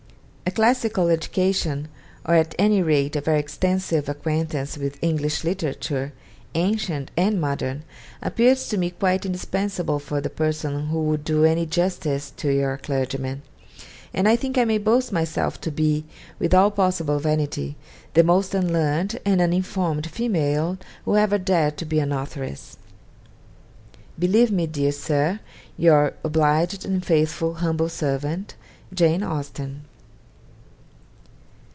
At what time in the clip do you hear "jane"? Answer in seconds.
28.93-29.23